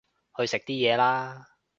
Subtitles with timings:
[0.35, 1.45] 去食啲嘢啦